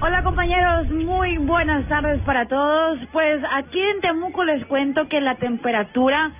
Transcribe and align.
Hola 0.00 0.22
compañeros, 0.22 0.90
muy 0.90 1.38
buenas 1.38 1.88
tardes 1.88 2.20
para 2.22 2.46
todos. 2.46 2.98
Pues 3.12 3.40
aquí 3.52 3.80
en 3.80 4.00
Temuco 4.00 4.44
les 4.44 4.66
cuento 4.66 5.08
que 5.08 5.20
la 5.20 5.36
temperatura 5.36 6.32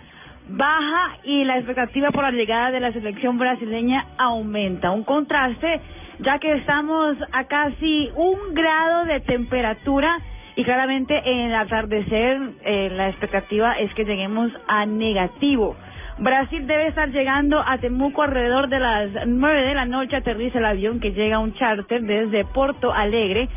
baja 0.48 1.18
y 1.22 1.44
la 1.44 1.56
expectativa 1.58 2.10
por 2.10 2.24
la 2.24 2.32
llegada 2.32 2.72
de 2.72 2.80
la 2.80 2.92
selección 2.92 3.38
brasileña 3.38 4.06
aumenta. 4.18 4.90
Un 4.90 5.04
contraste 5.04 5.80
ya 6.18 6.38
que 6.40 6.52
estamos 6.54 7.16
a 7.32 7.44
casi 7.44 8.10
un 8.16 8.54
grado 8.54 9.04
de 9.04 9.20
temperatura 9.20 10.18
y 10.56 10.64
claramente 10.64 11.16
en 11.24 11.50
el 11.50 11.54
atardecer 11.54 12.40
eh, 12.64 12.90
la 12.92 13.08
expectativa 13.08 13.74
es 13.74 13.94
que 13.94 14.04
lleguemos 14.04 14.50
a 14.66 14.84
negativo. 14.84 15.76
Brasil 16.18 16.64
debe 16.66 16.86
estar 16.86 17.10
llegando 17.10 17.60
a 17.60 17.78
Temuco 17.78 18.22
alrededor 18.22 18.68
de 18.68 18.78
las 18.78 19.10
nueve 19.26 19.62
de 19.62 19.74
la 19.74 19.84
noche. 19.84 20.16
Aterriza 20.16 20.58
el 20.58 20.64
avión 20.64 21.00
que 21.00 21.12
llega 21.12 21.36
a 21.36 21.40
un 21.40 21.54
charter 21.54 22.02
desde 22.02 22.44
Porto 22.44 22.92
Alegre, 22.92 23.48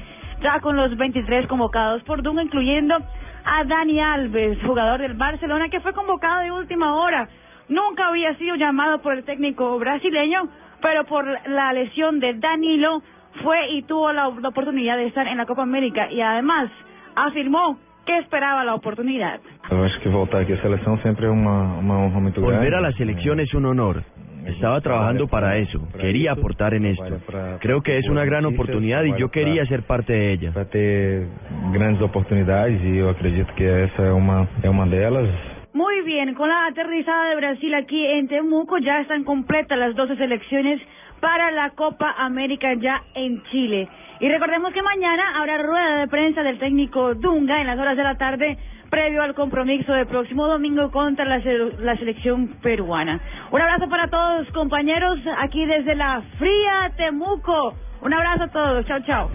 ya 0.42 0.60
con 0.60 0.76
los 0.76 0.98
23 0.98 1.48
convocados 1.48 2.02
por 2.04 2.24
Dunga, 2.24 2.42
incluyendo 2.42 2.98
a 3.46 3.64
Dani 3.64 4.00
Alves, 4.00 4.58
jugador 4.66 5.02
del 5.02 5.14
Barcelona, 5.14 5.70
que 5.70 5.82
fue 5.82 5.94
convocado 5.94 6.42
de 6.42 6.52
última 6.52 6.96
hora. 6.96 7.30
Nunca 7.70 8.08
había 8.08 8.36
sido 8.38 8.56
llamado 8.56 9.02
por 9.02 9.14
el 9.14 9.24
técnico 9.24 9.78
brasileño, 9.78 10.50
pero 10.82 11.06
por 11.06 11.26
la 11.48 11.74
lesión 11.74 12.20
de 12.20 12.34
Danilo 12.34 13.04
fue 13.44 13.70
y 13.70 13.84
tuvo 13.84 14.12
la, 14.12 14.30
la 14.30 14.50
oportunidad 14.50 14.98
de 14.98 15.06
estar 15.06 15.28
en 15.28 15.38
la 15.38 15.46
Copa 15.46 15.62
América 15.62 16.12
y 16.12 16.22
además 16.22 16.72
afirmó 17.16 17.78
que 18.08 18.18
esperaba 18.18 18.64
la 18.64 18.74
oportunidad. 18.74 19.42
Eu 19.70 19.84
acho 19.84 20.00
que 20.00 20.08
voltar 20.08 20.42
aqui 20.42 20.54
à 20.54 20.62
seleção 20.62 20.98
sempre 21.00 21.26
é 21.26 21.30
uma, 21.30 21.78
uma 21.78 21.98
honra 22.00 22.22
muito 22.22 22.40
grande. 22.40 22.56
Volver 22.56 22.76
a 22.76 22.80
la 22.82 22.94
selección 22.94 23.40
es 23.40 23.54
un 23.54 23.66
honor. 23.66 24.02
Estaba 24.46 24.80
trabajando 24.80 25.28
para 25.28 25.58
eso, 25.58 25.86
quería 26.00 26.32
aportar 26.32 26.74
en 26.74 26.86
esto. 26.86 27.20
Creo 27.60 27.82
que 27.82 27.98
es 27.98 28.08
una 28.08 28.24
gran 28.24 28.46
oportunidad 28.46 29.04
y 29.04 29.14
yo 29.18 29.30
quería 29.30 29.66
ser 29.66 29.84
parte 29.84 30.14
de 30.14 30.34
ella. 30.34 30.52
Para 30.54 30.70
ter 30.70 31.28
grandes 31.74 32.02
oportunidades 32.02 32.82
e 32.82 32.96
eu 32.96 33.10
acredito 33.10 33.54
que 33.56 33.66
essa 33.66 34.04
é 34.04 34.12
uma, 34.12 34.48
é 34.64 34.70
uma 34.70 34.88
delas. 34.88 35.28
Muy 35.74 36.02
bien, 36.04 36.34
con 36.34 36.48
la 36.48 36.68
aterrizada 36.68 37.30
de 37.30 37.36
Brasil 37.36 37.74
aquí 37.76 38.06
en 38.06 38.30
Temuco 38.30 38.78
ya 38.78 39.02
están 39.02 39.26
completas 39.26 39.78
las 39.78 39.94
12 39.96 40.16
selecciones 40.16 40.82
para 41.20 41.52
la 41.52 41.72
Copa 41.72 42.16
América 42.18 42.74
ya 42.76 43.04
en 43.16 43.44
Chile. 43.52 43.90
Y 44.22 44.30
recordemos 44.30 44.72
que 44.74 44.82
mañana 44.82 45.38
habrá 45.38 45.58
rueda 45.62 45.98
de 46.00 46.08
prensa 46.08 46.42
del 46.42 46.58
técnico 46.58 47.14
Dunga 47.16 47.60
en 47.60 47.68
las 47.68 47.78
horas 47.78 47.98
de 47.98 48.04
la 48.04 48.18
tarde 48.18 48.58
previo 48.90 49.22
al 49.22 49.34
compromiso 49.36 49.94
del 49.94 50.08
próximo 50.08 50.48
domingo 50.48 50.92
contra 50.92 51.26
la, 51.26 51.40
la 51.80 51.98
selección 51.98 52.48
peruana. 52.62 53.20
Un 53.52 53.62
abrazo 53.62 53.90
para 53.90 54.08
todos 54.08 54.48
compañeros 54.52 55.20
aquí 55.40 55.66
desde 55.66 55.96
la 55.96 56.22
fría 56.38 56.92
Temuco. 56.98 57.76
Un 58.02 58.14
abrazo 58.14 58.44
a 58.44 58.48
todos. 58.48 58.86
Chao, 58.86 59.00
chao. 59.06 59.30